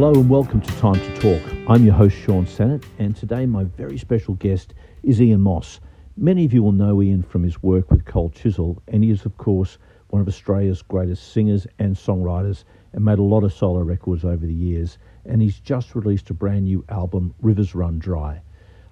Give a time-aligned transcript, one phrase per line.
[0.00, 1.42] Hello and welcome to Time to Talk.
[1.68, 4.72] I'm your host, Sean Sennett, and today my very special guest
[5.02, 5.78] is Ian Moss.
[6.16, 9.26] Many of you will know Ian from his work with Cold Chisel, and he is,
[9.26, 9.76] of course,
[10.08, 12.64] one of Australia's greatest singers and songwriters
[12.94, 14.96] and made a lot of solo records over the years.
[15.26, 18.40] And he's just released a brand new album, Rivers Run Dry.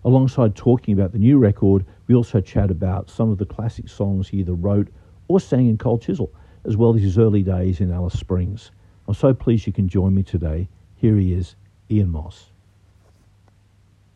[0.04, 4.28] Alongside talking about the new record, we also chat about some of the classic songs
[4.28, 4.88] he either wrote
[5.28, 6.30] or sang in Cold Chisel,
[6.66, 8.72] as well as his early days in Alice Springs.
[9.06, 10.68] I'm so pleased you can join me today.
[10.98, 11.54] Here he is,
[11.88, 12.50] Ian Moss.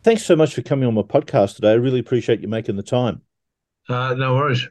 [0.03, 1.71] Thanks so much for coming on my podcast today.
[1.71, 3.21] I really appreciate you making the time.
[3.87, 4.67] Uh, no worries.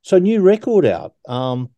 [0.00, 1.14] So, new record out.
[1.28, 1.68] Um,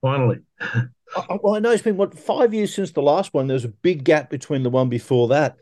[0.00, 0.38] Finally.
[0.60, 3.48] I, well, I know it's been what five years since the last one.
[3.48, 5.56] There's a big gap between the one before that.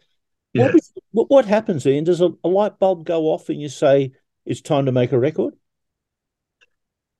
[0.52, 0.64] Yeah.
[0.64, 2.04] What, was, what, what happens, Ian?
[2.04, 4.12] Does a, a light bulb go off and you say
[4.44, 5.54] it's time to make a record?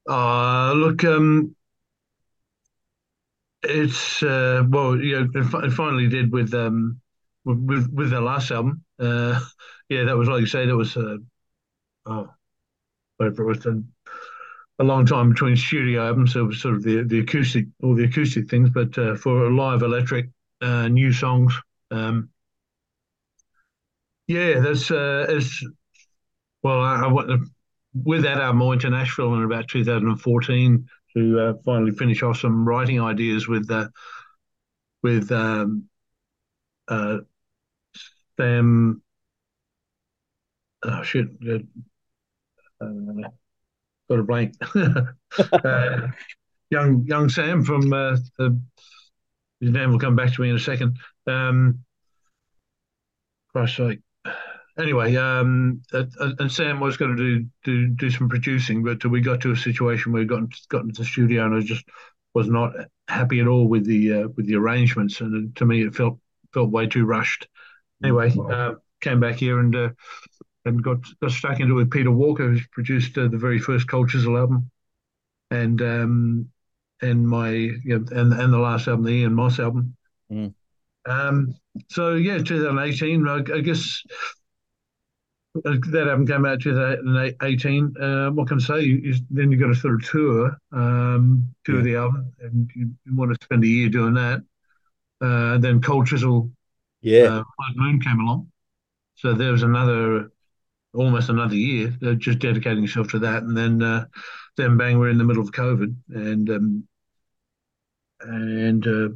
[0.08, 1.56] Uh, look, um,
[3.62, 7.00] it's uh, well, yeah, it, it finally did with um
[7.44, 8.84] with with their last album.
[8.98, 9.38] Uh,
[9.88, 11.16] yeah, that was like you say, that was uh,
[12.06, 12.28] oh,
[13.18, 13.82] whatever it was a,
[14.78, 16.32] a long time between studio albums.
[16.32, 19.46] So it was sort of the the acoustic all the acoustic things, but uh, for
[19.46, 20.30] a live electric,
[20.62, 21.54] uh, new songs.
[21.90, 22.30] Um,
[24.26, 25.64] yeah, that's uh, it's
[26.62, 27.48] well, I, I went
[27.94, 28.62] with that album.
[28.62, 33.48] I went to Nashville in about 2014 to uh, finally finish off some writing ideas
[33.48, 33.88] with uh,
[35.02, 35.88] with um,
[36.88, 37.18] uh,
[38.38, 39.02] Sam.
[40.82, 41.26] Oh shit!
[42.80, 42.88] Uh,
[44.08, 44.54] got a blank.
[44.74, 46.08] uh,
[46.70, 48.60] young young Sam from uh, the,
[49.60, 50.98] his name will come back to me in a second.
[51.26, 51.84] Um,
[53.52, 54.00] Christ's sake.
[54.78, 59.40] Anyway, um, and Sam was going to do, do do some producing, but we got
[59.42, 61.84] to a situation where we got got into the studio, and I just
[62.34, 62.72] was not
[63.08, 66.18] happy at all with the uh, with the arrangements, and to me it felt
[66.52, 67.48] felt way too rushed.
[68.02, 69.90] Anyway, uh, came back here and uh,
[70.64, 73.88] and got got stuck into it with Peter Walker, who's produced uh, the very first
[73.88, 74.70] Chisel album,
[75.50, 76.48] and um,
[77.02, 79.96] and my you know, and and the last album, the Ian Moss album.
[80.30, 80.54] Mm.
[81.06, 81.54] Um,
[81.88, 83.26] so yeah, 2018.
[83.26, 84.02] I, I guess
[85.54, 87.94] that album came out 2018.
[88.00, 88.80] Uh, what can I say?
[88.82, 91.82] You, then you've got a sort of tour, um, tour Yeah.
[91.82, 94.42] the album, and you, you want to spend a year doing that.
[95.20, 96.50] Uh, then Cold Chisel,
[97.02, 97.26] Yeah.
[97.28, 97.44] uh,
[97.76, 98.50] Moon came along,
[99.16, 100.30] so there was another
[100.94, 104.06] almost another year uh, just dedicating yourself to that, and then uh,
[104.56, 106.88] then bang, we're in the middle of COVID, and um,
[108.20, 109.08] and uh,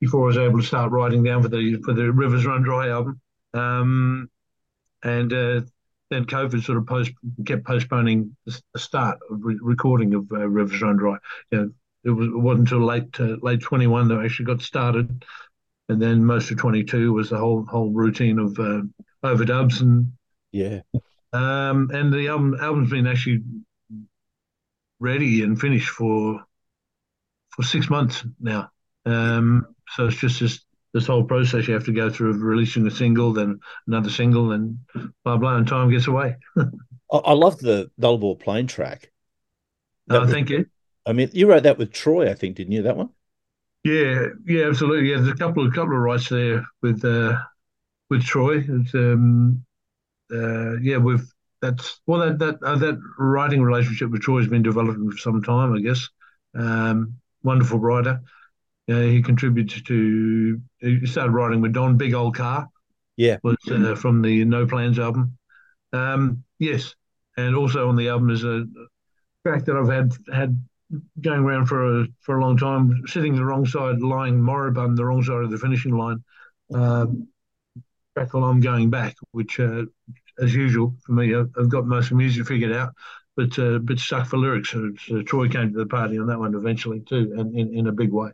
[0.00, 2.88] before I was able to start writing down for the for the Rivers Run Dry
[2.88, 3.20] album,
[3.54, 4.30] um,
[5.02, 5.60] and uh,
[6.10, 7.12] then COVID sort of post
[7.46, 11.16] kept postponing the start of re- recording of uh, Rivers Run Dry.
[11.50, 11.70] You know,
[12.04, 15.24] it was it wasn't until late uh, late twenty one that I actually got started,
[15.88, 18.82] and then most of twenty two was the whole whole routine of uh,
[19.24, 20.12] overdubs and
[20.52, 20.80] yeah.
[21.32, 23.42] um, and the album album's been actually
[25.00, 26.42] ready and finished for
[27.50, 28.70] for six months now.
[29.04, 30.60] Um, so it's just this
[30.94, 34.52] this whole process you have to go through of releasing a single, then another single,
[34.52, 34.78] and
[35.24, 36.36] blah blah, and time gets away.
[37.12, 39.12] I, I love the Nullarbor Plain track.
[40.08, 40.66] That Uh, was- thank you.
[41.06, 42.82] I mean, you wrote that with Troy, I think, didn't you?
[42.82, 43.10] That one?
[43.84, 45.10] Yeah, yeah, absolutely.
[45.10, 47.36] Yeah, there's a couple of couple of rights there with uh,
[48.10, 48.64] with Troy.
[48.68, 49.64] It's, um,
[50.32, 51.26] uh, yeah, we've
[51.62, 55.42] that's well that that uh, that writing relationship with Troy has been developing for some
[55.42, 56.08] time, I guess.
[56.54, 58.22] Um, wonderful writer.
[58.88, 60.60] Uh, he contributed to.
[60.78, 62.68] He started writing with Don Big Old Car.
[63.16, 63.38] Yeah.
[63.42, 65.36] was uh, from the No Plans album.
[65.92, 66.94] Um, yes,
[67.36, 68.64] and also on the album is a
[69.44, 70.62] track that I've had had
[71.20, 75.04] going around for a for a long time, sitting the wrong side, lying moribund the
[75.04, 76.22] wrong side of the finishing line.
[76.72, 77.28] Um,
[78.16, 79.84] track while I'm going back, which, uh,
[80.40, 82.92] as usual for me, I've, I've got most of the music figured out,
[83.36, 84.70] but uh, but stuck for lyrics.
[84.70, 87.86] So, so Troy came to the party on that one eventually too, and in, in
[87.86, 88.30] a big way.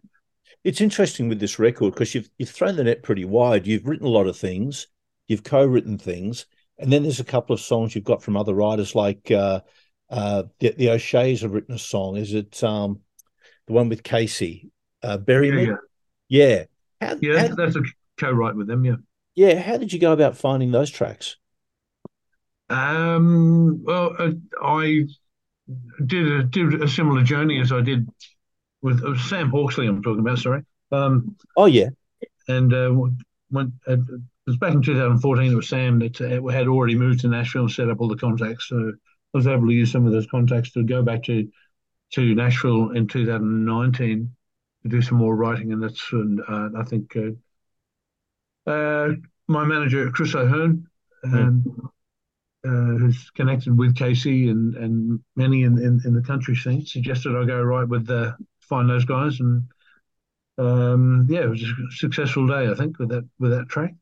[0.62, 3.66] It's interesting with this record because you've you've thrown the net pretty wide.
[3.66, 4.86] You've written a lot of things,
[5.28, 6.46] you've co-written things,
[6.78, 9.60] and then there's a couple of songs you've got from other writers like uh,
[10.10, 12.16] uh, the, the O'Shea's have written a song.
[12.16, 13.00] Is it um,
[13.66, 14.70] the one with Casey?
[15.02, 15.66] Uh, Bury Yeah, Me?
[16.28, 16.64] yeah, Yeah.
[17.00, 17.38] How, yeah.
[17.38, 17.82] how- That's, that's a
[18.18, 18.84] co-write with them.
[18.84, 18.96] Yeah.
[19.34, 19.60] yeah.
[19.60, 21.36] How did you go about finding those tracks?
[22.70, 24.30] Um, well, uh,
[24.62, 25.04] I
[26.04, 28.08] did a, did a similar journey as I did
[28.84, 29.88] with uh, Sam Hawksley.
[29.88, 30.38] I'm talking about.
[30.38, 30.62] Sorry.
[30.92, 31.90] Um, Oh yeah,
[32.48, 32.94] and uh,
[33.50, 33.72] went.
[33.88, 35.52] Uh, it was back in 2014.
[35.52, 38.16] It was Sam that uh, had already moved to Nashville and set up all the
[38.16, 38.68] contacts.
[38.68, 38.78] So
[39.34, 41.48] I was able to use some of those contacts to go back to
[42.12, 44.36] to Nashville in 2019
[44.84, 47.30] to do some more writing, and that's and uh, I think uh,
[48.66, 49.10] Uh,
[49.48, 50.86] my manager, Chris O'Hearn,
[51.26, 51.34] Mm.
[51.34, 51.90] um,
[52.66, 57.36] uh, who's connected with Casey and, and many in, in, in the country scene, suggested
[57.36, 59.64] I go right with the find those guys, and
[60.58, 61.66] um, yeah, it was a
[61.96, 63.94] successful day, I think, with that with that track.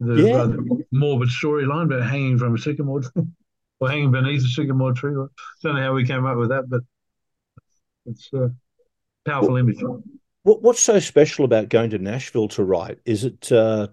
[0.00, 0.24] The Yeah.
[0.26, 0.58] rather
[0.92, 3.24] morbid storyline about hanging from a sycamore tree
[3.80, 5.12] or hanging beneath a sycamore tree.
[5.12, 5.26] I
[5.62, 6.82] don't know how we came up with that, but
[8.06, 8.50] it's a
[9.26, 9.78] powerful image.
[10.42, 12.98] What what's so special about going to Nashville to write?
[13.04, 13.88] Is it uh,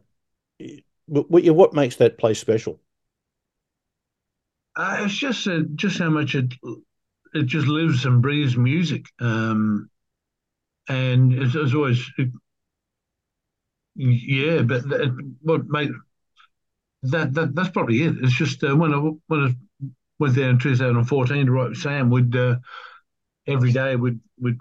[1.07, 2.79] what what what makes that place special?
[4.75, 6.53] Uh, it's just uh, just how much it
[7.33, 9.89] it just lives and breathes music, um,
[10.87, 12.09] and it's, it's always
[13.95, 14.61] yeah.
[14.61, 14.83] But
[15.41, 15.91] what made
[17.03, 18.15] that that that's probably it.
[18.21, 18.97] It's just uh, when I
[19.27, 19.55] when I
[20.19, 22.57] went there in 2014 to write with Sam, we'd uh,
[23.47, 24.57] every day we'd we'd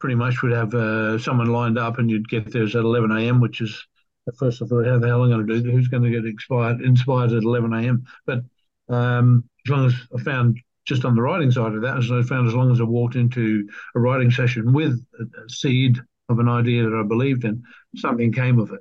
[0.00, 3.40] pretty much would have uh, someone lined up, and you'd get there at 11 a.m.,
[3.40, 3.86] which is
[4.26, 5.70] at first I thought, how the hell am I going to do?
[5.70, 8.04] Who's going to get inspired inspired at 11 a.m.?
[8.26, 8.42] But
[8.88, 12.22] um, as long as I found just on the writing side of that, as I
[12.22, 15.98] found as long as I walked into a writing session with a, seed
[16.28, 17.62] of an idea that I believed in,
[17.96, 18.80] something came of it.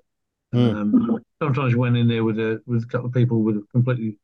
[0.54, 0.76] Mm.
[0.76, 3.64] Um, sometimes you went in there with a with a couple of people with a
[3.72, 4.18] completely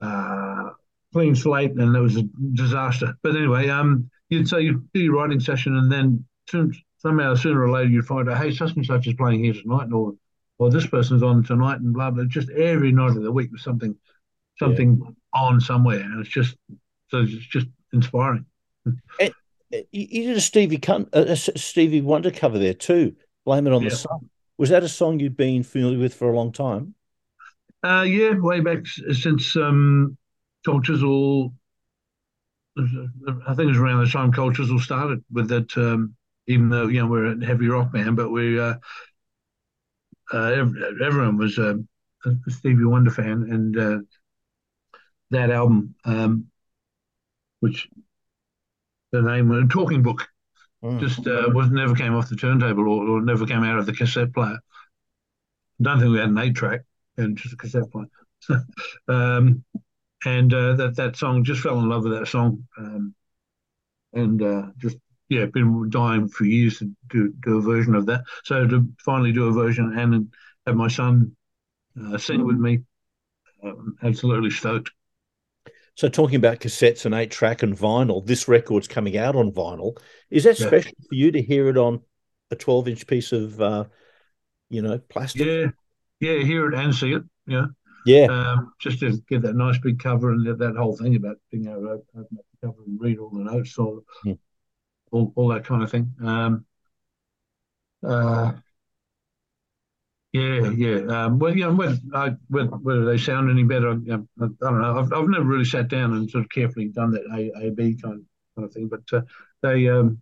[0.00, 0.70] uh,
[1.12, 2.22] clean slate, and it was a
[2.54, 3.14] disaster.
[3.22, 7.62] But anyway, um, you'd say you do your writing session, and then soon, somehow sooner
[7.62, 10.14] or later you'd find out, hey, such and such is playing here tonight, or
[10.58, 12.24] or this person's on tonight, and blah blah.
[12.24, 13.96] Just every night of the week was something
[14.58, 15.10] something yeah.
[15.34, 16.56] On somewhere, and it's just
[17.08, 18.46] so it's just inspiring.
[19.20, 19.32] And
[19.92, 20.80] you did a Stevie
[21.12, 23.14] a Stevie Wonder cover there too.
[23.44, 23.90] Blame it on yeah.
[23.90, 24.30] the sun.
[24.56, 26.94] Was that a song you'd been familiar with for a long time?
[27.84, 30.16] Uh, yeah, way back since um,
[30.66, 31.52] Cold Chisel.
[32.76, 35.76] I think it was around the time Cold Chisel started with that.
[35.76, 36.14] Um,
[36.48, 38.74] even though you know we're a heavy rock band, but we uh,
[40.32, 40.66] uh,
[41.04, 41.78] everyone was a,
[42.24, 43.98] a Stevie Wonder fan, and uh,
[45.30, 46.46] that album, um,
[47.60, 47.88] which
[49.12, 50.28] the name Talking Book,
[50.82, 51.00] mm.
[51.00, 53.92] just uh, was never came off the turntable or, or, never came out of the
[53.92, 54.58] cassette player.
[55.80, 56.82] I don't think we had an eight track
[57.16, 58.08] and just a cassette player.
[59.08, 59.64] um,
[60.24, 63.14] and uh, that that song just fell in love with that song, um,
[64.12, 64.96] and uh, just
[65.28, 68.22] yeah, been dying for years to do, do a version of that.
[68.44, 70.32] So to finally do a version and
[70.66, 71.36] have my son
[72.02, 72.80] uh, sing with me,
[73.62, 74.90] um, absolutely stoked.
[75.98, 79.98] So talking about cassettes and eight track and vinyl, this record's coming out on vinyl.
[80.30, 80.68] Is that yeah.
[80.68, 82.02] special for you to hear it on
[82.52, 83.84] a 12 inch piece of, uh,
[84.70, 85.44] you know, plastic?
[85.44, 85.66] Yeah,
[86.20, 87.24] yeah, hear it and see it.
[87.48, 87.66] Yeah,
[88.06, 88.26] yeah.
[88.26, 91.66] Um, just to get that nice big cover and that, that whole thing about being
[91.66, 92.04] able to open
[92.38, 94.34] up the cover and read all the notes, all, hmm.
[95.10, 96.14] all, all, that kind of thing.
[96.22, 96.64] Um,
[98.06, 98.52] uh,
[100.32, 101.24] yeah, yeah.
[101.24, 101.68] Um, well, yeah.
[101.68, 104.18] Whether, I, whether, whether they sound any better, I, I
[104.60, 104.98] don't know.
[104.98, 107.96] I've, I've never really sat down and sort of carefully done that A A B
[108.00, 108.20] kind of,
[108.56, 109.22] kind of thing, but uh,
[109.62, 110.20] they um,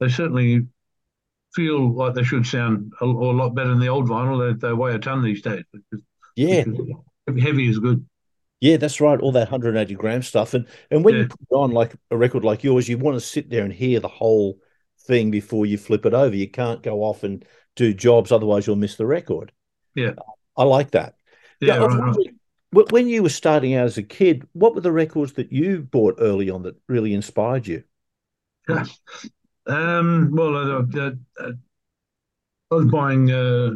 [0.00, 0.66] they certainly
[1.54, 4.58] feel like they should sound a, a lot better than the old vinyl.
[4.60, 5.62] They, they weigh a ton these days.
[5.72, 8.04] Because, yeah, because heavy is good.
[8.60, 9.20] Yeah, that's right.
[9.20, 11.20] All that 180 gram stuff, and and when yeah.
[11.20, 14.00] you put on like a record like yours, you want to sit there and hear
[14.00, 14.58] the whole
[15.06, 16.34] thing before you flip it over.
[16.34, 17.44] You can't go off and
[17.76, 19.52] do jobs, otherwise you'll miss the record.
[19.94, 20.12] Yeah,
[20.56, 21.16] I like that.
[21.60, 22.16] Yeah, right,
[22.72, 22.92] right.
[22.92, 26.16] when you were starting out as a kid, what were the records that you bought
[26.18, 27.84] early on that really inspired you?
[28.68, 31.10] um, well, I, I,
[32.70, 33.72] I, was buying, uh,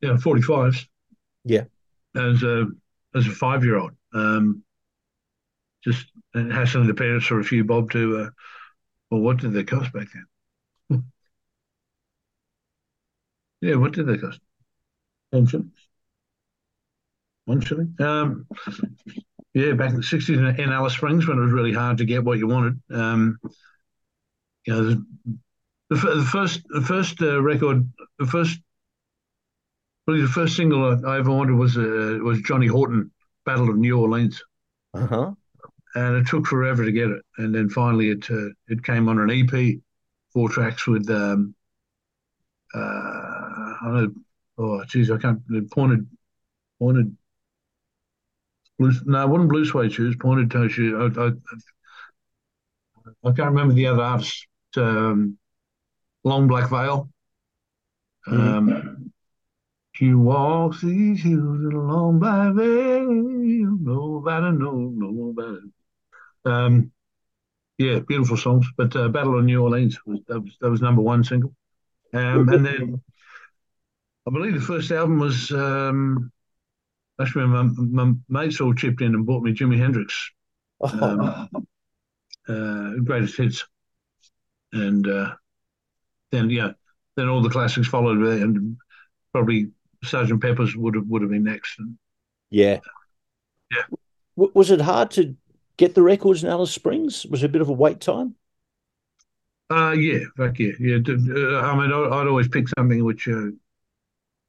[0.00, 0.86] yeah, forty fives.
[1.44, 1.64] Yeah,
[2.14, 2.66] as a
[3.14, 4.62] as a five year old, um,
[5.82, 8.18] just hassling the parents for a few bob to.
[8.18, 8.30] Uh,
[9.10, 10.26] well, what did they cost back then?
[13.60, 14.40] Yeah, what did they cost?
[15.32, 15.72] Ten shillings.
[17.44, 17.94] One shilling.
[17.98, 18.46] Um,
[19.54, 22.24] yeah, back in the sixties in, Alice Springs when it was really hard to get
[22.24, 22.80] what you wanted.
[22.90, 23.38] Um,
[24.66, 25.04] you know, the,
[25.90, 28.60] the, the first the first uh, record, the first
[30.06, 33.10] really the first single I, I ever wanted was uh, was Johnny Horton,
[33.44, 34.42] Battle of New Orleans.
[34.94, 35.30] Uh huh.
[35.96, 39.18] And it took forever to get it, and then finally it uh, it came on
[39.18, 39.80] an EP,
[40.32, 41.54] four tracks with um,
[42.72, 43.39] uh,
[43.80, 44.14] I don't know.
[44.58, 45.40] Oh, geez, I can't.
[45.70, 46.06] Pointed,
[46.78, 47.16] pointed.
[48.78, 50.16] Blue, no, it wasn't blue suede shoes.
[50.20, 50.94] Pointed toe shoes.
[51.16, 51.30] I, I,
[53.28, 54.46] I can't remember the other artist.
[54.76, 55.38] Um,
[56.24, 57.08] long black veil.
[58.28, 58.40] Mm-hmm.
[58.40, 59.12] Um,
[59.92, 63.10] she walks these hills in a long black veil.
[63.10, 65.58] Nobody knows, nobody.
[66.44, 66.92] Um,
[67.78, 68.66] yeah, beautiful songs.
[68.76, 71.54] But uh, Battle of New Orleans was that was that was number one single.
[72.12, 73.02] Um, and then
[74.26, 76.30] I believe the first album was um,
[77.20, 80.30] actually my, my mates all chipped in and bought me Jimi Hendrix,
[80.92, 81.48] um,
[82.48, 83.66] uh, greatest hits,
[84.72, 85.34] and uh,
[86.32, 86.72] then yeah,
[87.16, 88.76] then all the classics followed, and
[89.32, 89.70] probably
[90.04, 91.78] Sergeant Pepper's would have would have been next.
[92.50, 92.80] Yeah,
[93.70, 93.84] yeah.
[94.36, 95.36] W- was it hard to
[95.76, 97.26] get the records in Alice Springs?
[97.26, 98.36] Was it a bit of a wait time?
[99.70, 100.96] Uh, yeah, fuck yeah, yeah.
[100.96, 103.50] Uh, I mean, I'd always pick something which, uh,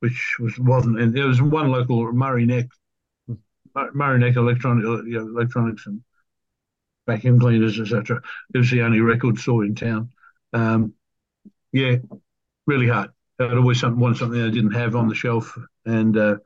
[0.01, 2.65] which was wasn't, and there was one local Murray Neck,
[3.93, 6.01] Murray Neck Electronic, you know, electronics and
[7.08, 8.20] vacuum cleaners, etc.
[8.53, 10.10] It was the only record store in town.
[10.53, 10.93] Um,
[11.72, 11.98] yeah,
[12.65, 13.12] really hard.
[13.39, 15.55] I'd always something, want something I didn't have on the shelf,
[15.86, 16.38] and uh,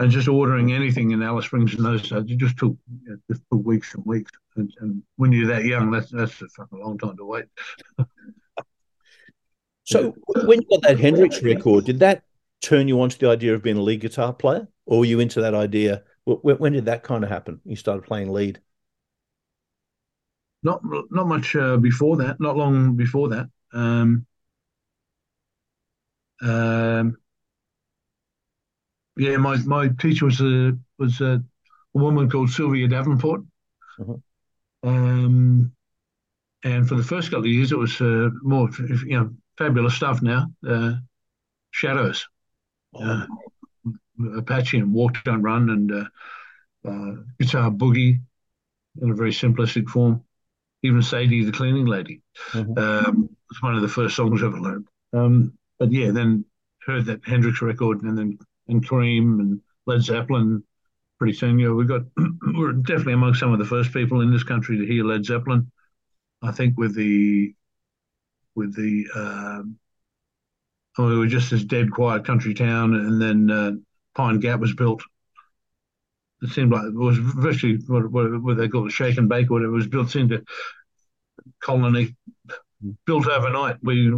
[0.00, 3.16] and just ordering anything in Alice Springs in those days, it just took you know,
[3.30, 4.32] just took weeks and weeks.
[4.56, 7.44] And, and, when you're that young, that's that's a fucking long time to wait.
[9.84, 12.24] so when you got that Hendrix record, did that
[12.62, 15.20] turn you on to the idea of being a lead guitar player, or were you
[15.20, 16.04] into that idea?
[16.24, 17.60] When, when did that kind of happen?
[17.64, 18.60] You started playing lead.
[20.62, 22.40] Not not much uh, before that.
[22.40, 23.50] Not long before that.
[23.72, 24.26] Um,
[26.40, 27.16] um,
[29.16, 31.42] yeah, my, my teacher was a was a,
[31.94, 33.42] a woman called Sylvia Davenport.
[33.98, 34.88] Mm-hmm.
[34.88, 35.72] Um,
[36.64, 40.22] and for the first couple of years, it was uh, more you know fabulous stuff.
[40.22, 40.94] Now, uh,
[41.72, 42.28] Shadows.
[42.94, 43.26] Uh,
[44.36, 48.20] Apache, and Walk Don't Run, and uh, uh, Guitar Boogie
[49.00, 50.24] in a very simplistic form.
[50.82, 52.22] Even Sadie the Cleaning Lady.
[52.50, 52.76] Mm-hmm.
[52.76, 54.88] Um, it's one of the first songs I ever learned.
[55.12, 56.44] Um, but yeah, then
[56.84, 60.64] heard that Hendrix record, and then and Cream and Led Zeppelin
[61.18, 61.58] pretty soon.
[61.58, 62.02] You know, we got
[62.54, 65.70] we're definitely among some of the first people in this country to hear Led Zeppelin.
[66.42, 67.54] I think with the
[68.54, 69.78] with the um,
[70.98, 73.72] oh, we were just this dead quiet country town, and then uh,
[74.14, 75.02] Pine Gap was built.
[76.42, 79.50] It seemed like it was virtually what, what, what they call it, shake and bake,
[79.50, 80.42] or it was built into
[81.60, 82.16] colony,
[83.06, 83.76] built overnight.
[83.82, 84.12] We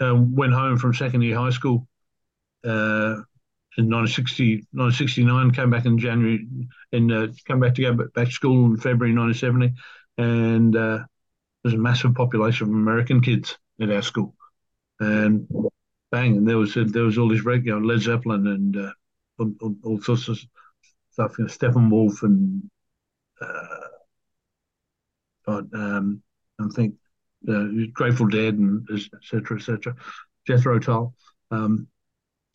[0.00, 1.86] uh, went home from second year high school
[2.64, 3.22] uh,
[3.78, 6.46] in 1960, 1969, came back in January,
[6.92, 9.74] and uh, came back to go back to school in February 1970,
[10.18, 10.98] and uh,
[11.62, 14.34] there's a massive population of American kids at our school,
[14.98, 15.46] and
[16.10, 18.92] bang, and there was there was all this regular Led Zeppelin and uh,
[19.38, 20.38] all, all, sorts of
[21.10, 22.70] stuff, you know, Steppenwolf and
[23.40, 23.86] uh,
[25.74, 26.22] um,
[26.60, 26.94] I think
[27.48, 29.58] uh, Grateful Dead and etc.
[29.58, 29.94] etc.
[30.46, 31.14] Jethro Tull.
[31.50, 31.88] Um,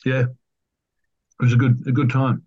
[0.05, 0.27] yeah, it
[1.39, 2.43] was a good a good time.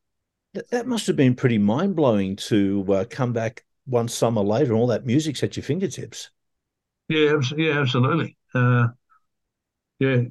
[0.54, 4.72] That, that must have been pretty mind blowing to uh, come back one summer later
[4.72, 6.30] and all that music's at your fingertips.
[7.08, 8.36] Yeah, yeah, absolutely.
[8.54, 8.88] Uh,
[9.98, 10.22] yeah,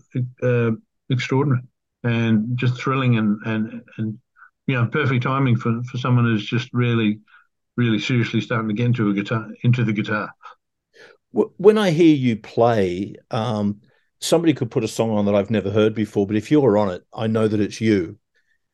[0.42, 0.72] uh,
[1.10, 1.64] extraordinary
[2.04, 4.20] and just thrilling and and and
[4.68, 7.20] you know perfect timing for for someone who's just really
[7.78, 10.30] really seriously starting to get into a guitar into the guitar.
[11.32, 13.82] When I hear you play, um,
[14.20, 16.92] somebody could put a song on that I've never heard before, but if you're on
[16.92, 18.20] it, I know that it's you.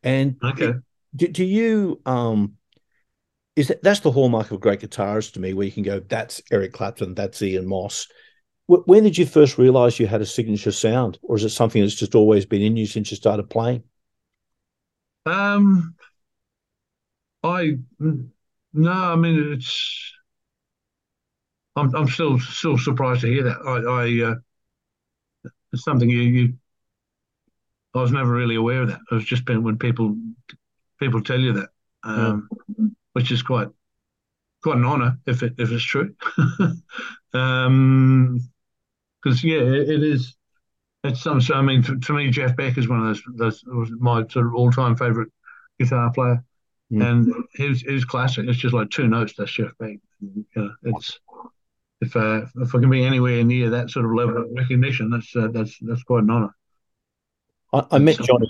[0.03, 0.73] And okay,
[1.15, 2.55] do, do you um
[3.55, 5.99] is that that's the hallmark of a great guitarist to me, where you can go,
[5.99, 8.07] that's Eric Clapton, that's Ian Moss.
[8.69, 11.95] When did you first realize you had a signature sound, or is it something that's
[11.95, 13.81] just always been in you since you started playing?
[15.25, 15.95] Um,
[17.43, 20.13] I no, I mean it's.
[21.75, 23.57] I'm I'm still still surprised to hear that.
[23.65, 26.53] I I uh, it's something you you
[27.95, 28.99] I was never really aware of that.
[29.11, 30.15] It's just been when people
[30.99, 31.69] people tell you that,
[32.03, 32.47] um,
[32.77, 32.85] yeah.
[33.13, 33.69] which is quite
[34.61, 36.13] quite an honour if it if it's true.
[37.33, 38.39] um,
[39.21, 40.35] because yeah, it, it is.
[41.03, 41.39] It's some.
[41.41, 43.23] So I mean, to, to, me, Jeff Beck is one of those.
[43.35, 45.29] Those was my sort of all time favourite
[45.79, 46.43] guitar player,
[46.89, 47.07] yeah.
[47.07, 48.47] and his his classic.
[48.47, 49.33] It's just like two notes.
[49.37, 49.97] That's Jeff Beck.
[50.19, 51.19] You know, it's
[52.01, 55.35] if uh, if I can be anywhere near that sort of level of recognition, that's
[55.35, 56.55] uh, that's that's quite an honour.
[57.73, 58.47] I, I met Johnny.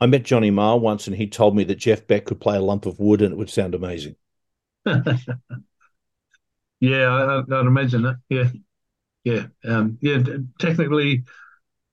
[0.00, 2.60] I met Johnny Marr once, and he told me that Jeff Beck could play a
[2.60, 4.16] lump of wood, and it would sound amazing.
[4.86, 4.98] yeah,
[6.80, 8.16] I, would imagine that.
[8.28, 8.50] Yeah,
[9.24, 10.22] yeah, um, yeah.
[10.58, 11.24] Technically,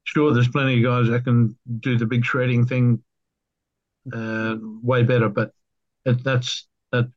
[0.03, 3.01] sure, there's plenty of guys that can do the big shredding thing
[4.13, 5.53] uh, way better, but
[6.05, 7.09] it, that's that.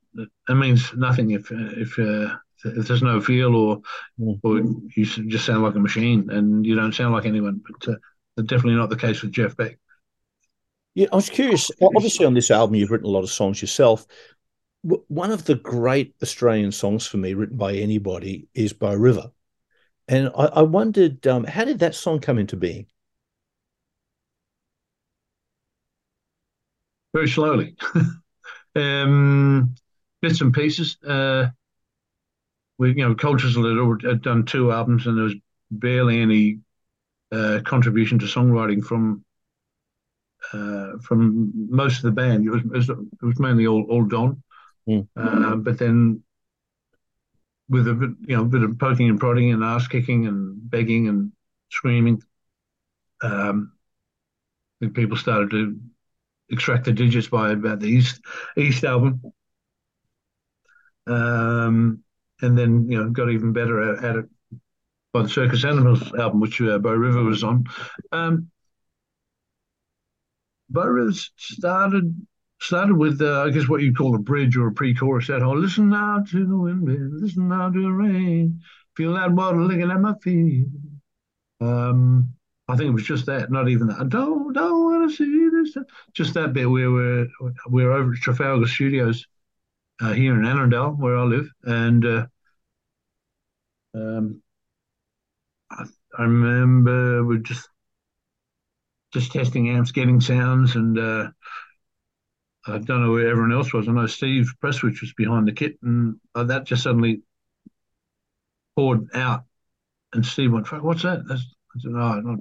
[0.46, 3.82] That means nothing if if uh, if there's no feel or
[4.20, 4.38] mm.
[4.42, 4.58] or
[4.94, 7.60] you just sound like a machine and you don't sound like anyone.
[7.66, 9.78] But uh, definitely not the case with Jeff Beck.
[10.94, 11.70] Yeah, I was curious.
[11.82, 14.06] Obviously, on this album, you've written a lot of songs yourself.
[14.82, 19.30] One of the great Australian songs for me, written by anybody, is Bow River.
[20.06, 22.86] And I, I wondered, um, how did that song come into being?
[27.14, 27.76] very slowly.
[28.76, 29.74] um,
[30.20, 30.98] bits and pieces.
[31.02, 31.46] Uh,
[32.76, 35.36] we, you know, Cultures had, had done two albums, and there was
[35.70, 36.58] barely any
[37.32, 39.24] uh, contribution to songwriting from
[40.52, 42.46] uh, from most of the band.
[42.46, 44.42] It was, it was mainly all all Don,
[44.88, 45.06] mm.
[45.16, 46.22] uh, but then
[47.68, 50.70] with a bit, you know, a bit of poking and prodding and ass kicking and
[50.70, 51.32] begging and
[51.70, 52.22] screaming,
[53.22, 53.72] um,
[54.92, 55.80] people started to
[56.50, 58.20] extract the digits by about the East
[58.56, 59.20] East album.
[61.06, 62.02] Um,
[62.40, 64.26] and then you know got even better at, at it
[65.12, 67.64] by the Circus Animals album, which uh, Bow River was on.
[68.12, 68.50] Um,
[70.70, 72.26] River started
[72.64, 75.26] started with uh, I guess what you call a bridge or a pre-chorus.
[75.28, 78.60] That whole "Listen now to the wind, listen now to the rain,
[78.96, 80.66] feel that water licking at my feet."
[81.60, 82.34] Um,
[82.68, 84.00] I think it was just that, not even that.
[84.00, 85.76] I don't don't want to see this.
[86.14, 87.26] Just that bit where we're
[87.66, 89.26] we're over at Trafalgar Studios
[90.00, 92.26] uh, here in Annandale, where I live, and uh,
[93.94, 94.42] um,
[95.70, 95.84] I,
[96.18, 97.68] I, remember we're just
[99.12, 101.28] just testing amps, getting sounds, and uh,
[102.66, 103.88] I don't know where everyone else was.
[103.88, 107.22] I know Steve Prestwich was behind the kit, and uh, that just suddenly
[108.76, 109.44] poured out.
[110.12, 111.36] And Steve went, "What's that?" I
[111.80, 112.38] said, "No, not,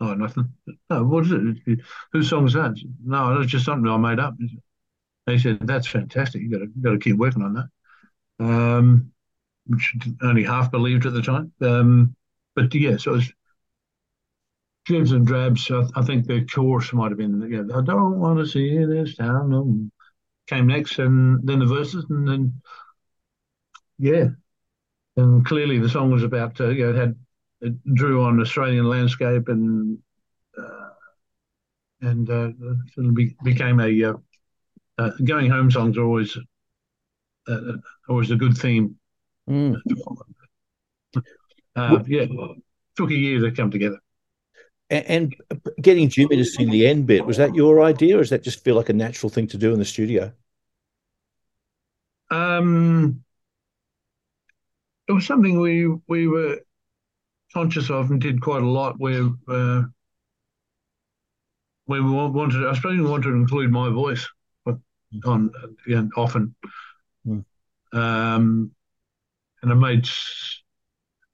[0.00, 0.52] no, nothing.
[0.88, 1.80] No, what is it?
[2.12, 4.36] Whose song is that?" No, that's just something I made up.
[5.26, 6.42] He said, "That's fantastic.
[6.42, 7.68] You got to got to keep working on that."
[8.44, 9.12] Um,
[9.66, 11.52] which only half believed at the time.
[11.60, 12.16] Um,
[12.54, 13.32] but yeah, so it was
[14.88, 15.70] Jibs and Drabs.
[15.70, 19.50] I, I, think the chorus might have been, I don't want to see this town.
[19.50, 19.90] No.
[20.46, 22.54] Came next, and then the verses, and then
[23.98, 24.28] yeah,
[25.18, 27.16] and clearly the song was about, uh, you know, it had
[27.60, 29.98] it drew on Australian landscape and
[30.56, 30.88] uh,
[32.00, 32.48] and uh,
[32.96, 34.14] it be, became a uh,
[34.96, 36.38] uh, going home songs are always
[37.46, 37.72] uh,
[38.08, 38.96] always a good theme.
[39.50, 39.76] Mm.
[41.76, 42.24] Uh, yeah,
[42.96, 43.98] took a year to come together.
[44.90, 45.36] And, and,
[45.82, 48.64] getting Jimmy to sing the end bit was that your idea, or does that just
[48.64, 50.32] feel like a natural thing to do in the studio?
[52.30, 53.22] Um,
[55.06, 56.60] it was something we we were
[57.52, 58.98] conscious of and did quite a lot.
[58.98, 59.82] Where uh,
[61.84, 64.26] where we wanted, I suppose we wanted to include my voice
[65.24, 65.50] on
[65.86, 66.54] you know, often.
[67.26, 67.44] Mm.
[67.92, 68.72] Um,
[69.62, 70.08] and I made,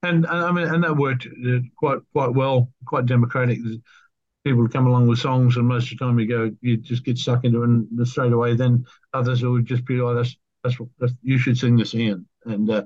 [0.05, 3.59] and, I mean, and that worked uh, quite quite well, quite democratic.
[4.43, 7.03] People would come along with songs, and most of the time you go, you just
[7.03, 10.77] get stuck into it, and straight away, then others would just be like, "That's that's,
[10.99, 12.85] that's you should sing this in," and uh,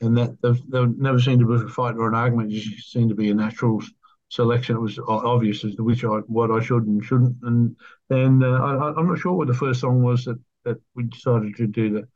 [0.00, 0.36] and that
[0.68, 2.52] there never seemed to be a fight or an argument.
[2.52, 3.80] It just seemed to be a natural
[4.28, 4.76] selection.
[4.76, 7.36] It was obvious as to which I what I should and shouldn't.
[7.42, 7.76] And
[8.08, 11.56] then uh, I, am not sure what the first song was that, that we decided
[11.56, 12.08] to do the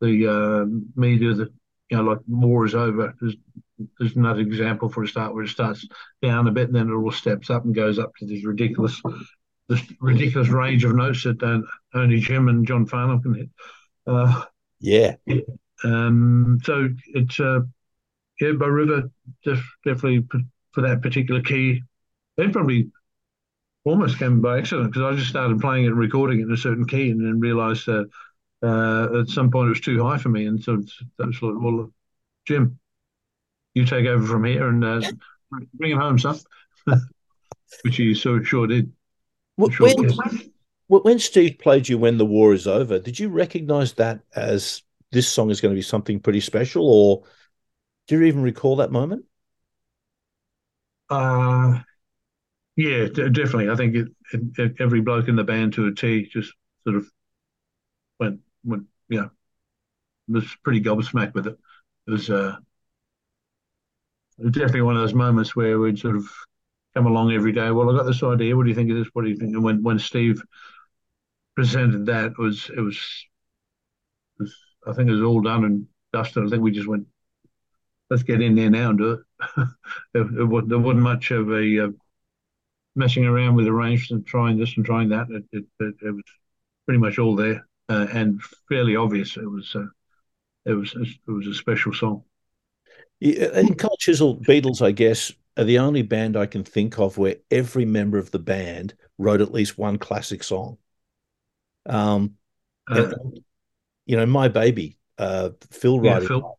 [0.00, 1.50] the uh, media the
[1.90, 3.14] you know like war is over.
[3.20, 3.36] There's,
[3.98, 5.86] there's another example for a start where it starts
[6.22, 9.00] down a bit and then it all steps up and goes up to this ridiculous
[9.68, 11.60] this ridiculous range of notes that uh,
[11.98, 13.48] only Jim and John Farnham can hit.
[14.06, 14.44] Uh,
[14.80, 15.16] yeah.
[15.84, 17.60] Um, so it's uh,
[18.40, 19.10] yeah, Bow River
[19.44, 20.26] def- definitely
[20.72, 21.82] for that particular key.
[22.36, 22.90] It probably
[23.84, 26.56] almost came by accident because I just started playing it and recording it in a
[26.56, 28.04] certain key and then realized uh,
[28.62, 30.46] uh, at some point it was too high for me.
[30.46, 30.82] And so
[31.18, 31.92] that was like, well,
[32.46, 32.78] Jim,
[33.74, 35.02] you take over from here and uh,
[35.74, 36.38] bring him home, son.
[37.82, 38.92] Which he so sure did.
[39.70, 40.52] Sure when, did.
[40.88, 45.28] when Steve played you When the War is Over, did you recognize that as this
[45.28, 47.24] song is going to be something pretty special or
[48.06, 49.24] do you even recall that moment?
[51.08, 51.80] Uh,
[52.76, 53.70] yeah, d- definitely.
[53.70, 54.08] I think it,
[54.58, 56.52] it, every bloke in the band to a T just
[56.84, 57.10] sort of
[58.20, 59.28] went, went, yeah,
[60.28, 61.58] was pretty gobsmacked with it.
[62.06, 62.56] It was, uh,
[64.38, 66.28] definitely one of those moments where we'd sort of
[66.94, 67.70] come along every day.
[67.70, 68.56] Well, I got this idea.
[68.56, 69.08] What do you think of this?
[69.12, 69.54] What do you think?
[69.54, 70.42] And when when Steve
[71.54, 72.96] presented that, it was it was,
[74.38, 76.44] it was I think it was all done and dusted.
[76.44, 77.06] I think we just went,
[78.10, 79.20] let's get in there now and do it.
[80.12, 81.88] there, there, wasn't much of a uh,
[82.94, 85.28] messing around with arrangements, and trying this and trying that.
[85.30, 86.24] It, it, it, it was
[86.86, 89.36] pretty much all there uh, and fairly obvious.
[89.36, 89.86] It was uh,
[90.64, 92.22] it was it was a special song.
[93.20, 97.16] Yeah, and Cold Chisel Beatles, I guess, are the only band I can think of
[97.16, 100.76] where every member of the band wrote at least one classic song.
[101.86, 102.34] Um,
[102.88, 103.16] and, uh,
[104.04, 106.28] you know, my baby, uh, Phil yeah, writing.
[106.28, 106.58] Phil.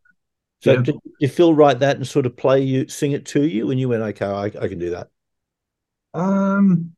[0.60, 0.82] So yeah.
[0.82, 3.78] did, did, Phil write that and sort of play you, sing it to you, and
[3.78, 5.08] you went, okay, I, I can do that.
[6.14, 6.96] Um,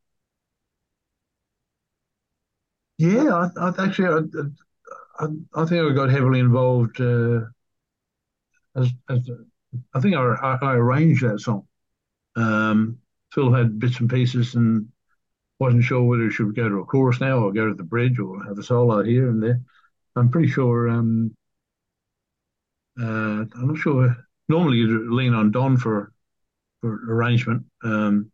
[3.01, 7.47] Yeah, I, I actually, I, I, I, think I got heavily involved uh,
[8.77, 9.31] as, as
[9.95, 11.67] I think I, I, arranged that song.
[12.37, 12.99] Um,
[13.33, 14.89] Phil had bits and pieces and
[15.59, 18.19] wasn't sure whether he should go to a chorus now or go to the bridge
[18.19, 19.63] or have a solo here and there.
[20.15, 20.91] I'm pretty sure.
[20.91, 21.35] Um,
[23.01, 24.15] uh, I'm not sure.
[24.51, 26.13] Normally, you lean on Don for
[26.83, 27.65] for arrangement.
[27.83, 28.31] Um,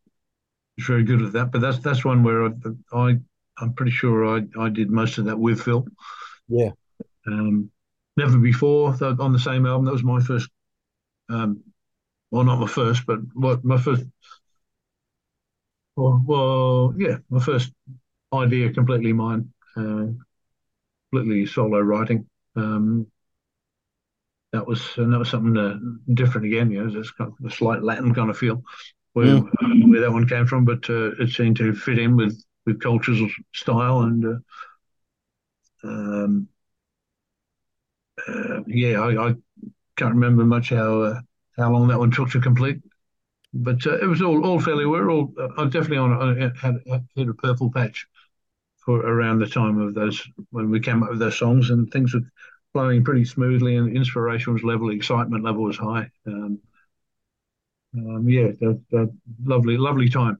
[0.74, 2.50] he's very good at that, but that's that's one where I,
[2.92, 3.18] I
[3.58, 5.86] I'm pretty sure I, I did most of that with Phil.
[6.48, 6.70] Yeah.
[7.26, 7.70] Um,
[8.16, 9.84] never before on the same album.
[9.84, 10.48] That was my first.
[11.28, 11.62] Um,
[12.30, 14.04] well, not my first, but what my first.
[15.96, 17.72] Well, well, yeah, my first
[18.32, 20.08] idea completely mine, uh,
[21.10, 22.28] completely solo writing.
[22.54, 23.06] Um,
[24.52, 25.78] that was and that was something uh,
[26.14, 26.70] different again.
[26.70, 28.62] You know, it's kind of a slight Latin kind of feel
[29.12, 32.42] where, uh, where that one came from, but uh, it seemed to fit in with
[32.66, 33.20] with culture's
[33.54, 36.48] style and uh, um,
[38.26, 39.34] uh, yeah, I, I,
[39.96, 41.20] can't remember much how uh,
[41.56, 42.82] how long that one took to complete,
[43.54, 44.84] but uh, it was all all fairly.
[44.84, 46.80] We are all I definitely on, on had,
[47.16, 48.06] had a purple patch
[48.84, 52.14] for around the time of those when we came up with those songs and things
[52.14, 52.20] were
[52.72, 56.10] flowing pretty smoothly and inspiration was level, excitement level was high.
[56.26, 56.60] Um,
[57.96, 60.38] um, yeah, that, that lovely, lovely time.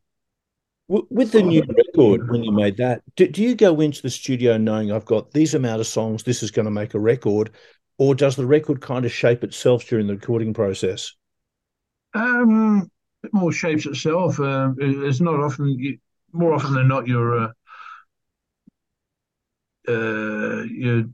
[0.89, 4.57] With the new record, when you made that, do, do, you go into the studio
[4.57, 7.51] knowing I've got these amount of songs, this is going to make a record,
[7.99, 11.13] or does the record kind of shape itself during the recording process?
[12.15, 12.89] Um,
[13.25, 14.39] it more shapes itself.
[14.39, 15.99] Uh, it's not often,
[16.33, 17.53] more often than not, you're uh,
[19.89, 21.05] uh, you're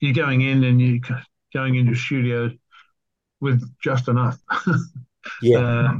[0.00, 1.00] you're going in and you're
[1.52, 2.50] going into studio
[3.40, 4.38] with just enough.
[5.42, 5.58] yeah.
[5.58, 5.94] Uh,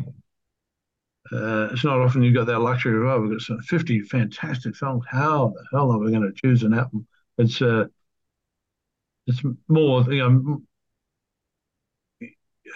[1.33, 4.77] uh, it's not often you've got that luxury of, oh, we've got some 50 fantastic
[4.77, 5.05] songs.
[5.09, 7.07] How the hell are we going to choose an album?
[7.39, 7.87] It's uh,
[9.27, 10.63] it's more, you know,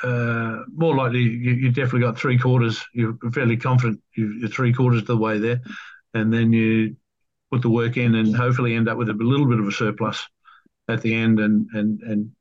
[0.03, 2.85] uh, more likely you, you definitely got three quarters.
[2.93, 5.61] You're fairly confident you're three quarters of the way there,
[6.15, 6.97] and then you
[7.51, 10.27] put the work in and hopefully end up with a little bit of a surplus
[10.89, 11.41] at the end.
[11.41, 12.33] And and and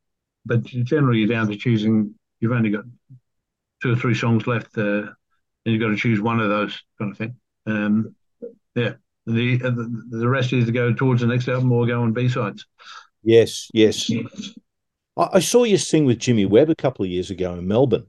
[0.46, 2.16] but generally you're down to choosing.
[2.40, 2.86] You've only got
[3.82, 4.78] two or three songs left.
[4.78, 5.08] Uh,
[5.66, 7.36] you've got to choose one of those kind of thing.
[7.66, 8.16] Um,
[8.76, 8.94] yeah,
[9.26, 12.14] the, uh, the the rest is to go towards the next album or go on
[12.14, 12.66] B sides.
[13.24, 14.10] Yes, yes.
[15.18, 18.06] I, I, saw you sing with Jimmy Webb a couple of years ago in Melbourne.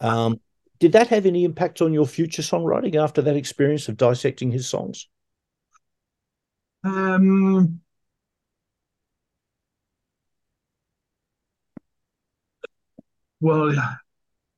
[0.00, 0.40] Um,
[0.80, 4.68] did that have any impact on your future songwriting after that experience of dissecting his
[4.68, 5.08] songs?
[6.82, 7.80] Um,
[13.40, 13.72] well,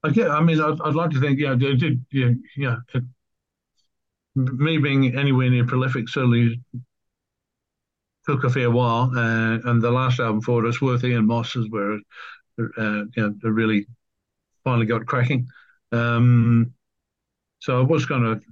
[0.04, 0.22] I.
[0.28, 2.76] I mean, I'd, I'd like to think, yeah, did, yeah, yeah.
[2.94, 3.04] It,
[4.34, 6.60] me being anywhere near prolific certainly
[8.26, 11.70] took a fair while, uh, and the last album for us, Worthy and Moss, is
[11.70, 11.98] where uh,
[12.78, 13.86] you know it really
[14.64, 15.46] finally got cracking.
[15.92, 16.74] Um,
[17.60, 18.42] so I was kind of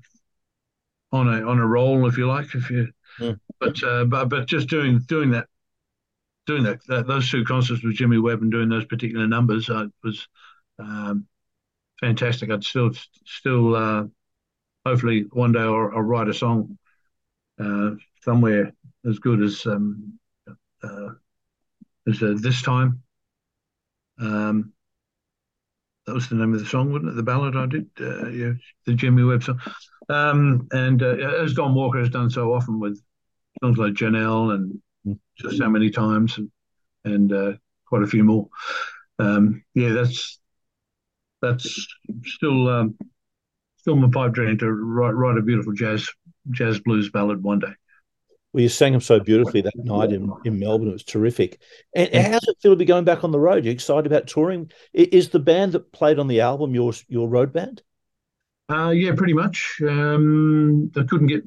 [1.11, 2.89] on a on a roll, if you like, if you.
[3.19, 3.33] Yeah.
[3.61, 5.47] But uh, but but just doing doing that,
[6.47, 9.87] doing that, that, those two concerts with Jimmy Webb and doing those particular numbers I
[10.03, 10.27] was
[10.79, 11.27] um,
[12.03, 12.51] fantastic.
[12.51, 12.91] I'd still
[13.25, 14.05] still uh,
[14.85, 16.77] hopefully one day I'll, I'll write a song
[17.59, 18.73] uh, somewhere
[19.09, 20.19] as good as um,
[20.83, 21.11] uh,
[22.07, 23.03] as uh, this time.
[24.21, 24.73] Um,
[26.07, 27.15] that was the name of the song, wasn't it?
[27.15, 28.53] The ballad I did, uh, yeah,
[28.87, 29.61] the Jimmy Webb song.
[30.09, 33.01] Um, and uh, as Don Walker has done so often with
[33.63, 36.51] songs like Janelle and just so many times, and,
[37.05, 37.53] and uh,
[37.87, 38.49] quite a few more.
[39.21, 40.41] Um, yeah, that's
[41.43, 41.87] that's
[42.25, 42.97] still um,
[43.77, 46.09] still my pipe dream to write write a beautiful jazz
[46.51, 47.75] jazz blues ballad one day.
[48.53, 50.89] Well, you sang them so beautifully that night in, in Melbourne.
[50.89, 51.63] It was terrific.
[51.95, 53.65] And how's it feel to be going back on the road?
[53.65, 54.71] You excited about touring?
[54.93, 57.83] Is the band that played on the album your your road band?
[58.71, 59.81] Uh, yeah, pretty much.
[59.87, 61.45] Um, I couldn't get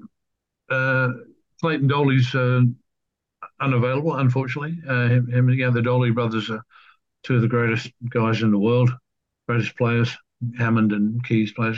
[0.69, 1.09] uh,
[1.61, 2.61] Clayton Doley's uh,
[3.59, 4.77] unavailable, unfortunately.
[4.87, 6.63] Uh, him, him, yeah, the Doley brothers are
[7.23, 8.91] two of the greatest guys in the world
[9.47, 10.15] greatest players,
[10.57, 11.77] Hammond and Keys players.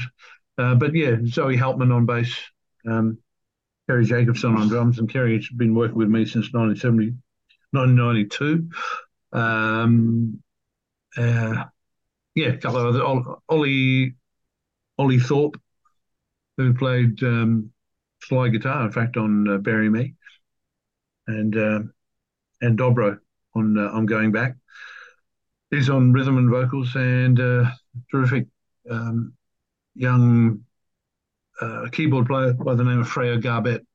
[0.57, 2.35] Uh, but yeah, Zoe Hauptmann on bass,
[2.87, 3.19] um,
[3.87, 7.15] Kerry Jacobson on drums, and Kerry's been working with me since 1970,
[7.71, 8.69] 1992.
[9.33, 10.41] Um,
[11.15, 11.65] uh,
[12.35, 14.15] yeah, a couple of other, Ollie,
[14.97, 15.59] Ollie Thorpe,
[16.57, 17.71] who played um,
[18.21, 20.15] slide guitar, in fact, on uh, Bury Me,
[21.27, 21.79] and uh,
[22.61, 23.19] and Dobro
[23.55, 24.55] on uh, I'm Going Back.
[25.69, 27.71] He's on rhythm and vocals and uh,
[28.09, 28.47] terrific
[28.89, 29.33] um,
[29.95, 30.63] young
[31.59, 33.85] uh, keyboard player by the name of Freya Garbett.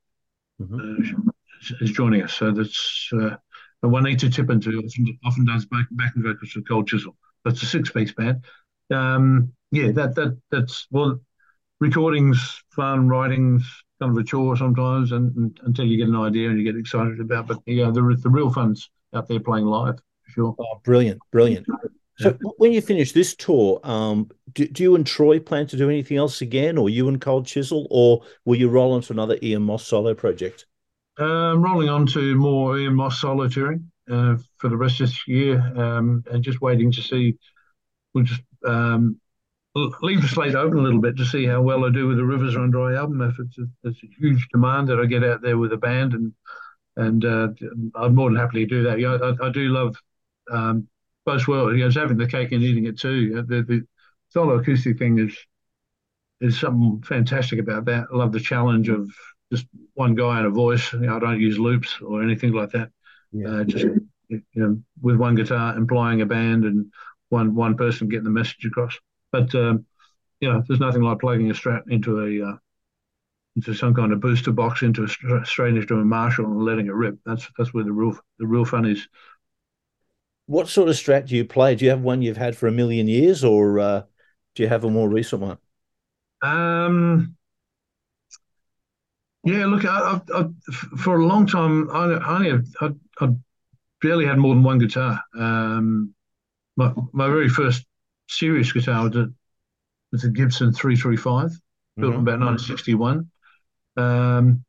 [0.61, 1.29] Mm-hmm.
[1.29, 1.33] Uh,
[1.81, 2.35] is joining us.
[2.35, 3.37] So that's uh,
[3.83, 7.17] Juanita Tippins, who often, often does back, backing vocals for Cold Chisel.
[7.45, 8.45] That's a six-piece band.
[8.91, 11.21] Um, yeah, that that that's well,
[11.81, 13.65] recordings, fun, writings,
[14.01, 16.79] kind of a chore sometimes, and, and, until you get an idea and you get
[16.79, 17.47] excited about.
[17.47, 19.99] But yeah, the the real fun's out there playing live
[20.35, 20.55] sure.
[20.59, 21.67] Oh, brilliant, brilliant.
[22.19, 25.89] So when you finish this tour, um, do, do, you and Troy plan to do
[25.89, 29.39] anything else again, or you and Cold Chisel, or will you roll on to another
[29.43, 30.67] Ian Moss solo project?
[31.19, 35.27] Um, rolling on to more Ian Moss solo touring uh, for the rest of this
[35.27, 37.37] year, um, and just waiting to see.
[38.15, 39.19] We'll just um,
[39.75, 42.25] leave the slate open a little bit to see how well I do with the
[42.25, 43.23] Rivers Run Dry album.
[43.23, 46.13] If it's a, it's a huge demand that I get out there with a band,
[46.13, 46.33] and
[46.97, 47.49] and uh,
[47.97, 49.01] I'd more than happily do that.
[49.01, 49.97] Yeah, I, I do love
[50.53, 50.89] um,
[51.25, 51.77] both worlds.
[51.77, 53.43] You know, having the cake and eating it too.
[53.49, 53.83] The, the
[54.31, 55.37] solo acoustic thing is
[56.41, 58.07] is something fantastic about that.
[58.13, 59.11] I love the challenge of
[59.53, 60.93] just one guy and a voice.
[60.93, 62.91] You know, I don't use loops or anything like that.
[63.33, 63.49] Yeah.
[63.49, 63.87] Uh, just
[64.29, 66.93] you know, with one guitar employing a band and
[67.29, 68.99] one one person getting the message across.
[69.31, 69.87] But um,
[70.41, 72.57] you know, there's nothing like plugging a Strat into a uh,
[73.57, 76.95] into some kind of booster box into a straight into a Marshall and letting it
[76.95, 77.19] rip.
[77.25, 79.07] That's that's where the real the real fun is.
[80.47, 81.75] What sort of Strat do you play?
[81.75, 84.03] Do you have one you've had for a million years, or uh,
[84.55, 85.59] do you have a more recent one?
[86.43, 87.37] Um,
[89.45, 90.45] yeah, look, I, I, I,
[90.99, 92.05] for a long time, I,
[92.37, 93.29] only I,
[94.01, 95.23] barely had more than one guitar.
[95.39, 96.15] Um,
[96.77, 97.87] my my very first
[98.29, 99.29] serious guitar was a,
[100.11, 101.51] was a Gibson 335,
[101.97, 102.15] built mm-hmm.
[102.15, 103.31] in about 1961.
[103.97, 104.65] Um,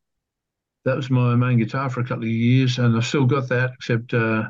[0.86, 3.72] that was my main guitar for a couple of years, and I've still got that,
[3.76, 4.50] except uh,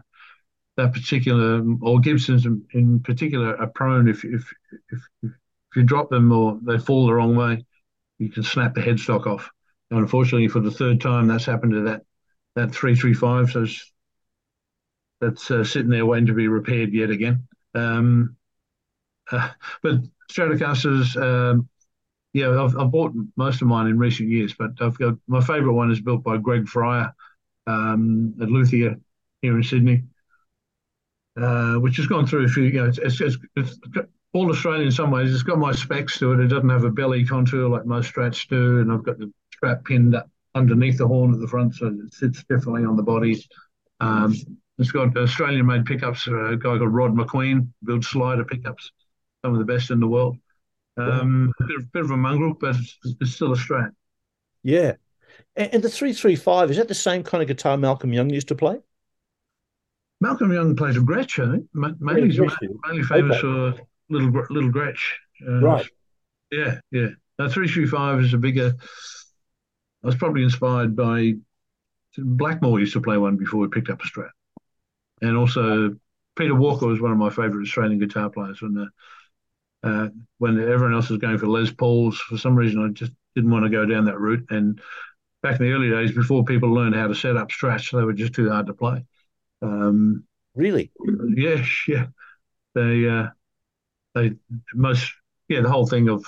[0.77, 4.51] that particular, or Gibsons in, in, particular, are prone if, if
[4.91, 5.31] if if
[5.75, 7.65] you drop them or they fall the wrong way,
[8.17, 9.49] you can snap the headstock off.
[9.91, 12.01] And unfortunately, for the third time, that's happened to that
[12.55, 13.51] that 335.
[13.51, 13.65] So
[15.21, 17.47] that's uh, sitting there waiting to be repaired yet again.
[17.75, 18.35] Um,
[19.31, 19.49] uh,
[19.81, 21.69] but Stratocasters, um,
[22.33, 25.73] yeah, I've, I've, bought most of mine in recent years, but I've got my favourite
[25.73, 27.13] one is built by Greg Fryer
[27.67, 28.99] um, at Luthier
[29.41, 30.03] here in Sydney,
[31.39, 32.63] uh, which has gone through a few.
[32.63, 33.79] You know, it's, it's, it's, it's
[34.33, 35.33] all Australian in some ways.
[35.33, 36.39] It's got my specs to it.
[36.39, 39.83] It doesn't have a belly contour like most Strats do, and I've got the strap
[39.85, 43.43] pinned up underneath the horn at the front, so it sits differently on the body.
[43.99, 44.35] Um,
[44.77, 46.27] it's got Australian-made pickups.
[46.27, 48.91] A guy called Rod McQueen builds slider pickups
[49.43, 50.37] some of the best in the world.
[50.97, 53.91] Um, a bit, of, bit of a mongrel, but it's, it's still a strat.
[54.61, 54.93] Yeah.
[55.55, 58.55] And, and the 335, is that the same kind of guitar Malcolm Young used to
[58.55, 58.79] play?
[60.23, 61.67] Malcolm Young played a Gretsch, I think.
[61.73, 62.47] Mainly, yeah,
[62.87, 63.77] mainly famous okay.
[63.77, 65.03] for Little Little Gretsch.
[65.45, 65.85] Uh, right.
[66.49, 67.09] Yeah, yeah.
[67.37, 68.73] Now, 335 is a bigger.
[70.01, 71.33] I was probably inspired by
[72.17, 74.29] Blackmore used to play one before we picked up a Strat,
[75.21, 75.97] and also
[76.37, 78.61] Peter Walker was one of my favourite Australian guitar players.
[78.61, 78.87] When the
[79.83, 80.07] uh,
[80.37, 83.65] when everyone else was going for Les Pauls, for some reason I just didn't want
[83.65, 84.45] to go down that route.
[84.49, 84.79] And
[85.41, 88.13] back in the early days, before people learned how to set up strats, they were
[88.13, 89.03] just too hard to play.
[89.63, 90.23] Um,
[90.55, 90.91] really?
[91.35, 92.07] Yes, yeah.
[92.75, 93.27] They uh,
[94.15, 94.33] they
[94.73, 95.13] most
[95.47, 96.25] yeah the whole thing of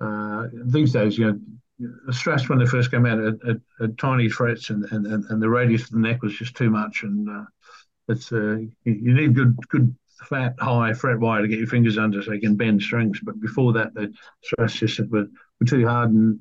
[0.00, 1.40] uh, these days, you know.
[1.80, 5.48] The strats when they first came out had, had, tiny frets and, and, and the
[5.48, 7.44] radius of the neck was just too much and uh,
[8.08, 9.94] it's uh, you need good good
[10.28, 13.20] fat, high fret wire to get your fingers under so you can bend strings.
[13.22, 15.26] But before that, the stress just were,
[15.60, 16.40] were too hard and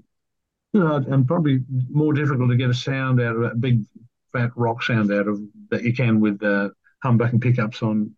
[0.73, 3.83] you know, and probably more difficult to get a sound out of that big
[4.33, 6.69] fat rock sound out of that you can with uh,
[7.03, 8.15] humbucking pickups on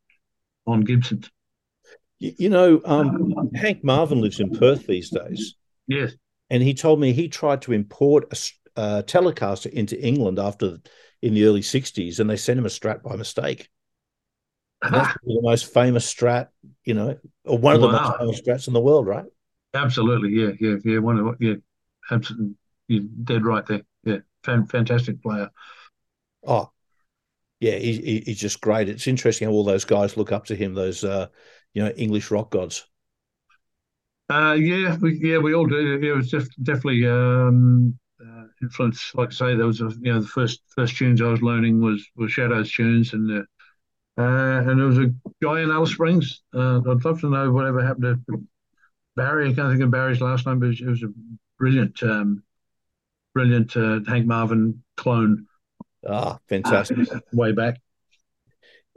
[0.65, 1.29] on Gibsons.
[2.19, 5.55] You know, um, Hank Marvin lives in Perth these days.
[5.87, 6.13] Yes,
[6.49, 10.79] and he told me he tried to import a, a Telecaster into England after
[11.21, 13.69] in the early '60s, and they sent him a Strat by mistake.
[14.81, 16.47] That's the most famous strat,
[16.85, 17.91] you know, or one of wow.
[17.91, 19.25] the most famous strats in the world, right?
[19.73, 20.99] Absolutely, yeah, yeah, yeah.
[20.99, 21.55] One of yeah,
[22.11, 22.55] absolutely,
[22.87, 23.81] you're dead right there.
[24.03, 25.49] Yeah, Fan, fantastic player.
[26.45, 26.71] Oh,
[27.59, 28.89] yeah, he, he's just great.
[28.89, 30.73] It's interesting how all those guys look up to him.
[30.73, 31.27] Those, uh,
[31.73, 32.87] you know, English rock gods.
[34.29, 35.99] Uh, yeah, we, yeah, we all do.
[36.01, 39.13] It was just definitely um, uh, influence.
[39.15, 41.81] Like I say, there was a, you know the first first tunes I was learning
[41.81, 43.43] was was Shadows tunes, and uh,
[44.21, 46.43] uh, and there was a guy in Alice Springs.
[46.53, 48.43] Uh, I'd love to know whatever happened to
[49.15, 49.49] Barry.
[49.49, 51.13] I can't think of Barry's last name, but it was a
[51.59, 52.43] brilliant, um,
[53.35, 55.47] brilliant uh, Hank Marvin clone.
[56.07, 56.97] Ah, fantastic.
[57.11, 57.79] Uh, way back.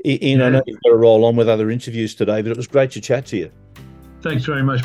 [0.04, 0.42] Ian.
[0.42, 2.90] I know you've got to roll on with other interviews today, but it was great
[2.92, 3.52] to chat to you.
[4.20, 4.82] Thanks very much.